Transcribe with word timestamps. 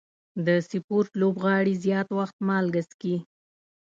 د 0.45 0.47
سپورټ 0.69 1.09
لوبغاړي 1.21 1.73
زیات 1.85 2.07
وخت 2.19 2.37
مالګه 2.47 2.81
څښي. 2.89 3.15